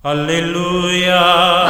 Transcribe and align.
Aleluya. 0.00 1.66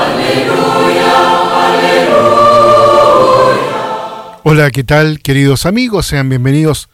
Hola, 4.43 4.71
¿qué 4.71 4.85
tal 4.85 5.21
queridos 5.21 5.64
amigos? 5.64 6.08
Sean 6.08 6.29
bienvenidos 6.29 6.91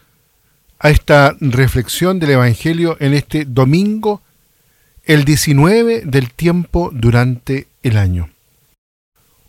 a 0.78 0.90
esta 0.90 1.34
reflexión 1.40 2.20
del 2.20 2.30
Evangelio 2.30 2.96
en 3.00 3.14
este 3.14 3.46
domingo, 3.46 4.22
el 5.02 5.24
19 5.24 6.02
del 6.04 6.30
tiempo 6.30 6.90
durante 6.92 7.66
el 7.82 7.96
año. 7.96 8.30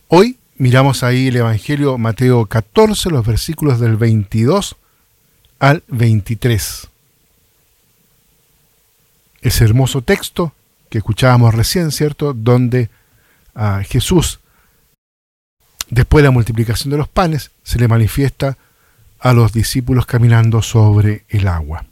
Hoy 0.08 0.40
miramos 0.58 1.04
ahí 1.04 1.28
el 1.28 1.36
Evangelio 1.36 2.00
Mateo 2.00 2.48
14, 2.48 3.12
los 3.12 3.24
versículos 3.24 3.80
del 3.80 3.96
22 3.96 4.76
al 5.60 5.84
23. 5.90 6.88
Ese 9.42 9.64
hermoso 9.64 10.02
texto 10.02 10.52
que 10.96 11.00
escuchábamos 11.00 11.54
recién, 11.54 11.92
¿cierto? 11.92 12.34
Donde 12.34 12.90
a 13.54 13.84
Jesús, 13.84 14.40
después 15.90 16.24
de 16.24 16.30
la 16.30 16.32
multiplicación 16.32 16.90
de 16.90 16.98
los 16.98 17.10
panes, 17.10 17.52
se 17.64 17.78
le 17.80 17.90
manifiesta 17.90 18.58
a 19.20 19.34
los 19.34 19.52
discípulos 19.52 20.06
caminando 20.06 20.62
sobre 20.62 21.26
el 21.28 21.50
agua. 21.50 21.84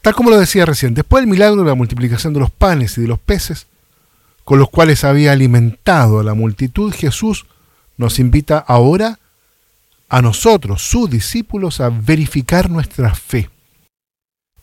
Tal 0.00 0.14
como 0.14 0.30
lo 0.30 0.38
decía 0.38 0.64
recién, 0.64 0.94
después 0.94 1.22
del 1.22 1.30
milagro 1.30 1.62
de 1.62 1.70
la 1.70 1.74
multiplicación 1.74 2.32
de 2.34 2.38
los 2.38 2.52
panes 2.52 2.96
y 2.98 3.00
de 3.00 3.08
los 3.08 3.18
peces, 3.18 3.66
con 4.44 4.60
los 4.60 4.70
cuales 4.70 5.02
había 5.02 5.32
alimentado 5.32 6.20
a 6.20 6.22
la 6.22 6.34
multitud, 6.34 6.94
Jesús 6.94 7.46
nos 7.96 8.20
invita 8.20 8.58
ahora 8.58 9.18
a 10.08 10.22
nosotros, 10.22 10.82
sus 10.82 11.10
discípulos, 11.10 11.80
a 11.80 11.88
verificar 11.88 12.70
nuestra 12.70 13.12
fe. 13.12 13.50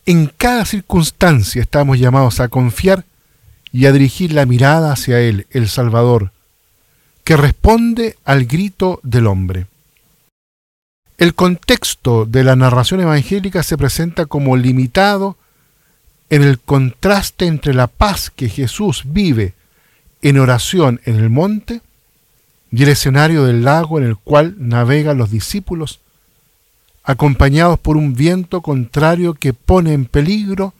En 0.09 0.25
cada 0.25 0.65
circunstancia 0.65 1.61
estamos 1.61 1.99
llamados 1.99 2.39
a 2.39 2.47
confiar 2.47 3.05
y 3.71 3.85
a 3.85 3.91
dirigir 3.91 4.33
la 4.33 4.47
mirada 4.47 4.91
hacia 4.91 5.19
Él, 5.19 5.45
el 5.51 5.69
Salvador, 5.69 6.31
que 7.23 7.37
responde 7.37 8.17
al 8.25 8.45
grito 8.45 8.99
del 9.03 9.27
hombre. 9.27 9.67
El 11.19 11.35
contexto 11.35 12.25
de 12.25 12.43
la 12.43 12.55
narración 12.55 13.01
evangélica 13.01 13.61
se 13.61 13.77
presenta 13.77 14.25
como 14.25 14.57
limitado 14.57 15.37
en 16.31 16.41
el 16.41 16.57
contraste 16.57 17.45
entre 17.45 17.75
la 17.75 17.85
paz 17.85 18.31
que 18.35 18.49
Jesús 18.49 19.03
vive 19.05 19.53
en 20.23 20.39
oración 20.39 21.01
en 21.05 21.17
el 21.17 21.29
monte 21.29 21.81
y 22.71 22.81
el 22.81 22.89
escenario 22.89 23.43
del 23.43 23.63
lago 23.63 23.99
en 23.99 24.05
el 24.05 24.17
cual 24.17 24.55
navegan 24.57 25.19
los 25.19 25.29
discípulos, 25.29 25.99
acompañados 27.03 27.79
por 27.79 27.97
un 27.97 28.13
viento 28.13 28.61
contrario 28.61 29.33
que 29.33 29.53
pone 29.53 29.93
en 29.93 30.05
peligro 30.05 30.73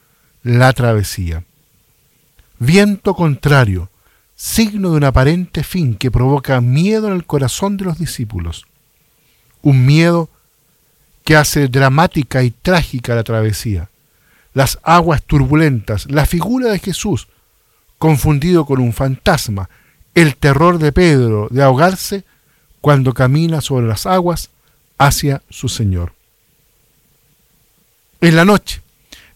la 0.44 0.73
travesía. 0.73 1.44
Viento 2.59 3.16
contrario, 3.16 3.89
signo 4.36 4.92
de 4.92 4.97
un 4.97 5.03
aparente 5.06 5.64
fin 5.64 5.95
que 5.95 6.12
provoca 6.12 6.62
miedo 6.62 7.08
en 7.08 7.14
el 7.14 7.25
corazón 7.25 7.78
de 7.78 7.86
los 7.86 7.97
discípulos. 7.97 8.66
Un 9.62 9.86
miedo 9.86 10.30
que 11.23 11.36
hace 11.36 11.67
dramática 11.67 12.44
y 12.44 12.52
trágica 12.52 13.16
la 13.16 13.23
travesía. 13.23 13.90
Las 14.53 14.80
aguas 14.84 15.23
turbulentas, 15.23 16.09
la 16.09 16.25
figura 16.25 16.72
de 16.72 16.80
Jesús, 16.80 17.28
confundido 17.97 18.66
con 18.66 18.80
un 18.80 18.94
fantasma, 18.94 19.70
el 20.16 20.36
terror 20.36 20.80
de 20.80 20.92
Pedro 20.92 21.47
de 21.52 21.64
ahogarse 21.64 22.23
cuando 22.81 23.14
camina 23.14 23.62
sobre 23.62 23.88
las 23.88 24.06
aguas 24.06 24.50
hacia 25.00 25.42
su 25.50 25.69
Señor. 25.69 26.14
En 28.22 28.36
la 28.36 28.45
noche, 28.45 28.81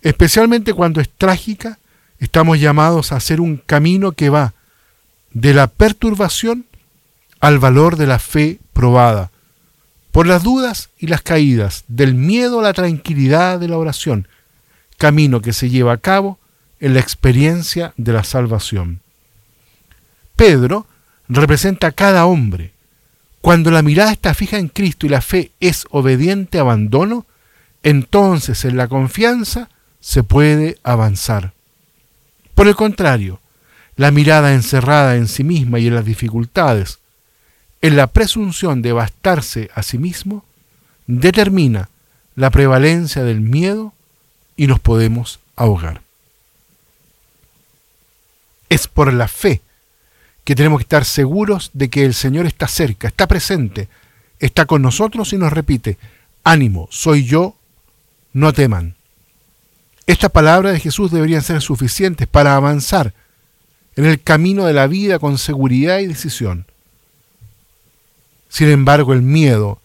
especialmente 0.02 0.74
cuando 0.74 1.02
es 1.02 1.10
trágica, 1.10 1.80
estamos 2.20 2.60
llamados 2.60 3.12
a 3.12 3.16
hacer 3.16 3.42
un 3.42 3.58
camino 3.58 4.12
que 4.12 4.30
va 4.30 4.54
de 5.32 5.54
la 5.54 5.68
perturbación 5.68 6.66
al 7.40 7.60
valor 7.60 7.98
de 7.98 8.08
la 8.08 8.20
fe 8.20 8.60
probada, 8.74 9.32
por 10.12 10.28
las 10.28 10.44
dudas 10.44 10.90
y 11.00 11.08
las 11.08 11.22
caídas, 11.22 11.86
del 11.88 12.14
miedo 12.14 12.60
a 12.60 12.64
la 12.64 12.74
tranquilidad 12.74 13.60
de 13.60 13.68
la 13.68 13.78
oración, 13.78 14.28
camino 14.98 15.42
que 15.42 15.54
se 15.54 15.70
lleva 15.70 15.94
a 15.94 15.98
cabo 15.98 16.38
en 16.80 16.94
la 16.94 17.00
experiencia 17.00 17.94
de 17.98 18.14
la 18.14 18.24
salvación. 18.24 19.00
Pedro 20.36 20.86
representa 21.30 21.88
a 21.88 21.92
cada 21.92 22.26
hombre. 22.26 22.73
Cuando 23.44 23.72
la 23.72 23.82
mirada 23.82 24.14
está 24.14 24.34
fija 24.34 24.58
en 24.58 24.70
Cristo 24.70 25.06
y 25.06 25.10
la 25.10 25.20
fe 25.20 25.52
es 25.60 25.86
obediente 25.90 26.60
abandono, 26.60 27.26
entonces 27.84 28.64
en 28.64 28.78
la 28.78 28.88
confianza 28.88 29.68
se 30.00 30.24
puede 30.24 30.78
avanzar. 30.82 31.52
Por 32.56 32.70
el 32.70 32.76
contrario, 32.78 33.42
la 33.98 34.12
mirada 34.12 34.54
encerrada 34.54 35.18
en 35.18 35.28
sí 35.28 35.44
misma 35.44 35.80
y 35.80 35.88
en 35.88 35.96
las 35.96 36.06
dificultades, 36.06 37.00
en 37.82 37.98
la 37.98 38.08
presunción 38.08 38.82
de 38.82 38.94
bastarse 38.94 39.70
a 39.76 39.84
sí 39.84 39.98
mismo, 39.98 40.46
determina 41.08 41.90
la 42.38 42.50
prevalencia 42.50 43.26
del 43.26 43.42
miedo 43.42 43.92
y 44.56 44.68
nos 44.68 44.80
podemos 44.80 45.42
ahogar. 45.58 46.02
Es 48.70 48.88
por 48.88 49.12
la 49.12 49.28
fe 49.28 49.60
que 50.44 50.56
tenemos 50.56 50.80
que 50.80 50.84
estar 50.84 51.06
seguros 51.06 51.72
de 51.74 51.90
que 51.90 52.04
el 52.04 52.14
Señor 52.14 52.46
está 52.46 52.68
cerca, 52.68 53.08
está 53.08 53.28
presente, 53.28 53.88
está 54.40 54.66
con 54.66 54.82
nosotros 54.82 55.32
y 55.34 55.38
nos 55.38 55.54
repite, 55.54 55.98
ánimo, 56.44 56.88
soy 56.92 57.26
yo, 57.26 57.56
no 58.34 58.52
teman. 58.52 58.96
Estas 60.06 60.32
palabras 60.32 60.74
de 60.74 60.80
Jesús 60.80 61.12
deberían 61.12 61.42
ser 61.42 61.62
suficientes 61.62 62.28
para 62.28 62.56
avanzar 62.56 63.14
en 63.96 64.06
el 64.06 64.22
camino 64.22 64.66
de 64.66 64.74
la 64.74 64.88
vida 64.88 65.20
con 65.20 65.38
seguridad 65.38 66.00
y 66.00 66.08
decisión. 66.08 66.66
Sin 68.50 68.70
embargo, 68.70 69.14
el 69.14 69.22
miedo, 69.22 69.80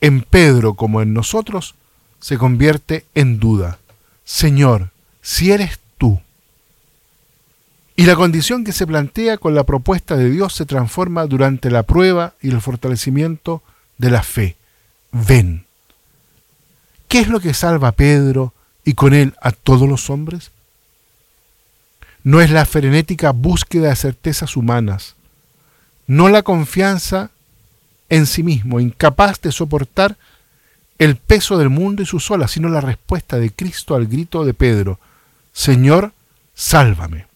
en 0.00 0.20
Pedro 0.22 0.74
como 0.74 1.00
en 1.00 1.14
nosotros, 1.14 1.74
se 2.20 2.36
convierte 2.36 3.06
en 3.14 3.40
duda. 3.40 3.78
Señor, 4.24 4.90
si 5.22 5.50
eres. 5.50 5.81
Y 8.02 8.04
la 8.04 8.16
condición 8.16 8.64
que 8.64 8.72
se 8.72 8.84
plantea 8.84 9.38
con 9.38 9.54
la 9.54 9.62
propuesta 9.62 10.16
de 10.16 10.28
Dios 10.28 10.54
se 10.54 10.66
transforma 10.66 11.24
durante 11.26 11.70
la 11.70 11.84
prueba 11.84 12.34
y 12.42 12.50
el 12.50 12.60
fortalecimiento 12.60 13.62
de 13.96 14.10
la 14.10 14.24
fe. 14.24 14.56
Ven. 15.12 15.66
¿Qué 17.06 17.20
es 17.20 17.28
lo 17.28 17.38
que 17.38 17.54
salva 17.54 17.86
a 17.86 17.92
Pedro 17.92 18.54
y 18.84 18.94
con 18.94 19.14
él 19.14 19.36
a 19.40 19.52
todos 19.52 19.88
los 19.88 20.10
hombres? 20.10 20.50
No 22.24 22.40
es 22.40 22.50
la 22.50 22.66
frenética 22.66 23.30
búsqueda 23.30 23.90
de 23.90 23.94
certezas 23.94 24.56
humanas, 24.56 25.14
no 26.08 26.28
la 26.28 26.42
confianza 26.42 27.30
en 28.08 28.26
sí 28.26 28.42
mismo, 28.42 28.80
incapaz 28.80 29.40
de 29.42 29.52
soportar 29.52 30.16
el 30.98 31.14
peso 31.14 31.56
del 31.56 31.68
mundo 31.68 32.02
y 32.02 32.06
sus 32.06 32.28
olas, 32.32 32.50
sino 32.50 32.68
la 32.68 32.80
respuesta 32.80 33.38
de 33.38 33.52
Cristo 33.52 33.94
al 33.94 34.08
grito 34.08 34.44
de 34.44 34.54
Pedro, 34.54 34.98
Señor, 35.52 36.12
sálvame. 36.52 37.30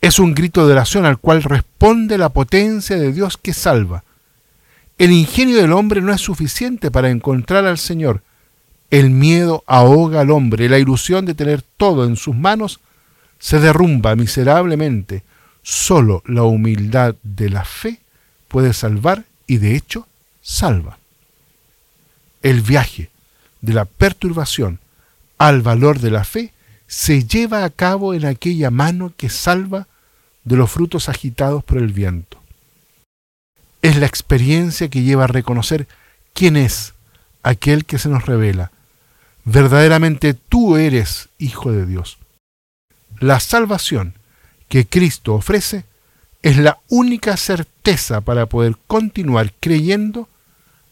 Es 0.00 0.18
un 0.18 0.34
grito 0.34 0.66
de 0.66 0.72
oración 0.72 1.04
al 1.06 1.18
cual 1.18 1.42
responde 1.42 2.18
la 2.18 2.28
potencia 2.28 2.96
de 2.96 3.12
Dios 3.12 3.36
que 3.36 3.52
salva. 3.52 4.04
El 4.96 5.12
ingenio 5.12 5.56
del 5.56 5.72
hombre 5.72 6.00
no 6.00 6.12
es 6.12 6.20
suficiente 6.20 6.90
para 6.90 7.10
encontrar 7.10 7.66
al 7.66 7.78
Señor. 7.78 8.22
El 8.90 9.10
miedo 9.10 9.64
ahoga 9.66 10.20
al 10.20 10.30
hombre, 10.30 10.68
la 10.68 10.78
ilusión 10.78 11.26
de 11.26 11.34
tener 11.34 11.62
todo 11.62 12.04
en 12.04 12.16
sus 12.16 12.34
manos 12.34 12.80
se 13.38 13.60
derrumba 13.60 14.16
miserablemente. 14.16 15.22
Solo 15.62 16.22
la 16.26 16.44
humildad 16.44 17.14
de 17.22 17.50
la 17.50 17.64
fe 17.64 18.00
puede 18.48 18.72
salvar 18.72 19.24
y 19.46 19.58
de 19.58 19.76
hecho 19.76 20.06
salva. 20.40 20.98
El 22.42 22.62
viaje 22.62 23.10
de 23.60 23.74
la 23.74 23.84
perturbación 23.84 24.78
al 25.38 25.60
valor 25.62 25.98
de 25.98 26.10
la 26.10 26.24
fe 26.24 26.52
se 26.88 27.24
lleva 27.24 27.64
a 27.64 27.70
cabo 27.70 28.14
en 28.14 28.24
aquella 28.24 28.70
mano 28.70 29.12
que 29.16 29.28
salva 29.28 29.86
de 30.44 30.56
los 30.56 30.70
frutos 30.70 31.08
agitados 31.08 31.62
por 31.62 31.78
el 31.78 31.92
viento. 31.92 32.38
Es 33.82 33.96
la 33.96 34.06
experiencia 34.06 34.88
que 34.88 35.02
lleva 35.02 35.24
a 35.24 35.28
reconocer 35.28 35.86
quién 36.32 36.56
es 36.56 36.94
aquel 37.42 37.84
que 37.84 37.98
se 37.98 38.08
nos 38.08 38.24
revela. 38.24 38.72
Verdaderamente 39.44 40.34
tú 40.34 40.76
eres 40.76 41.28
Hijo 41.38 41.70
de 41.70 41.86
Dios. 41.86 42.18
La 43.20 43.38
salvación 43.38 44.14
que 44.68 44.86
Cristo 44.86 45.34
ofrece 45.34 45.84
es 46.42 46.56
la 46.56 46.78
única 46.88 47.36
certeza 47.36 48.22
para 48.22 48.46
poder 48.46 48.76
continuar 48.86 49.52
creyendo 49.60 50.28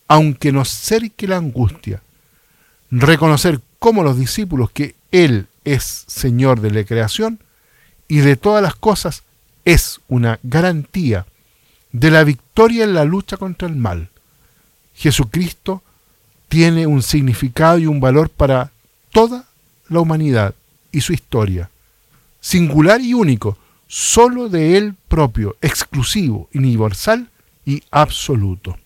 aunque 0.09 0.53
nos 0.53 0.69
cerque 0.69 1.27
la 1.27 1.39
angustia. 1.39 2.03
Reconocer 2.91 3.61
como 3.79 4.03
los 4.03 4.19
discípulos 4.19 4.71
que 4.71 4.95
Él 5.11 5.49
es 5.67 6.05
Señor 6.07 6.61
de 6.61 6.71
la 6.71 6.85
creación 6.85 7.41
y 8.09 8.19
de 8.19 8.37
todas 8.37 8.63
las 8.63 8.77
cosas 8.77 9.25
es 9.67 10.01
una 10.09 10.39
garantía 10.43 11.27
de 11.93 12.11
la 12.11 12.25
victoria 12.25 12.85
en 12.85 12.95
la 12.95 13.05
lucha 13.05 13.37
contra 13.37 13.69
el 13.69 13.77
mal. 13.77 14.09
Jesucristo 14.95 15.83
tiene 16.49 16.87
un 16.87 17.03
significado 17.03 17.79
y 17.79 17.87
un 17.87 18.01
valor 18.01 18.31
para 18.31 18.71
toda 19.11 19.45
la 19.89 20.01
humanidad 20.01 20.55
y 20.93 21.01
su 21.01 21.13
historia. 21.13 21.69
singular 22.41 23.01
y 23.01 23.13
único, 23.13 23.59
solo 23.89 24.49
de 24.49 24.77
Él 24.77 24.95
propio, 25.09 25.57
exclusivo, 25.61 26.49
universal 26.55 27.29
y 27.65 27.83
absoluto. 27.91 28.79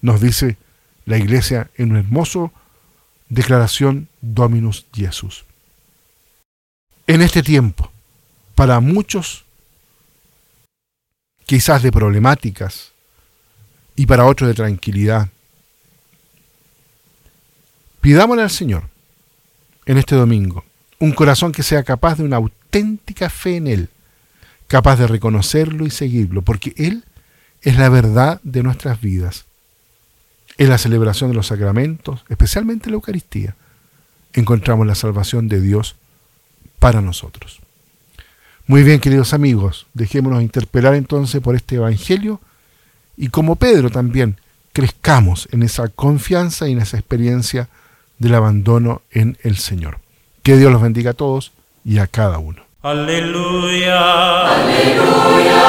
Nos 0.00 0.22
dice 0.22 0.56
la 1.04 1.18
Iglesia 1.18 1.70
en 1.76 1.90
un 1.90 1.98
hermoso 1.98 2.50
declaración 3.32 4.08
Dominus 4.20 4.84
Jesus. 4.92 5.44
En 7.06 7.22
este 7.22 7.42
tiempo, 7.42 7.90
para 8.54 8.78
muchos, 8.80 9.44
quizás 11.46 11.82
de 11.82 11.90
problemáticas, 11.90 12.92
y 13.96 14.04
para 14.04 14.26
otros 14.26 14.48
de 14.48 14.54
tranquilidad, 14.54 15.28
pidámosle 18.02 18.42
al 18.42 18.50
Señor 18.50 18.84
en 19.86 19.96
este 19.98 20.14
domingo 20.14 20.64
un 20.98 21.12
corazón 21.12 21.52
que 21.52 21.62
sea 21.62 21.82
capaz 21.82 22.16
de 22.16 22.24
una 22.24 22.36
auténtica 22.36 23.30
fe 23.30 23.56
en 23.56 23.66
Él, 23.66 23.88
capaz 24.66 24.96
de 24.96 25.06
reconocerlo 25.06 25.86
y 25.86 25.90
seguirlo, 25.90 26.42
porque 26.42 26.74
Él 26.76 27.04
es 27.62 27.78
la 27.78 27.88
verdad 27.88 28.40
de 28.42 28.62
nuestras 28.62 29.00
vidas 29.00 29.46
en 30.62 30.70
la 30.70 30.78
celebración 30.78 31.30
de 31.30 31.36
los 31.36 31.48
sacramentos, 31.48 32.24
especialmente 32.28 32.88
la 32.88 32.94
Eucaristía, 32.94 33.56
encontramos 34.32 34.86
la 34.86 34.94
salvación 34.94 35.48
de 35.48 35.60
Dios 35.60 35.96
para 36.78 37.00
nosotros. 37.00 37.58
Muy 38.68 38.84
bien, 38.84 39.00
queridos 39.00 39.34
amigos, 39.34 39.86
dejémonos 39.92 40.40
interpelar 40.40 40.94
entonces 40.94 41.40
por 41.40 41.56
este 41.56 41.74
Evangelio 41.76 42.40
y 43.16 43.28
como 43.28 43.56
Pedro 43.56 43.90
también, 43.90 44.36
crezcamos 44.72 45.48
en 45.50 45.64
esa 45.64 45.88
confianza 45.88 46.68
y 46.68 46.72
en 46.72 46.80
esa 46.80 46.96
experiencia 46.96 47.68
del 48.18 48.36
abandono 48.36 49.02
en 49.10 49.36
el 49.42 49.56
Señor. 49.56 49.98
Que 50.44 50.56
Dios 50.56 50.70
los 50.70 50.80
bendiga 50.80 51.10
a 51.10 51.14
todos 51.14 51.50
y 51.84 51.98
a 51.98 52.06
cada 52.06 52.38
uno. 52.38 52.62
Aleluya. 52.82 54.46
Aleluya. 54.46 55.62